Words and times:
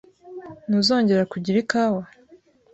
Ntuzongera 0.67 1.23
kugira 1.31 1.57
ikawa? 1.63 2.03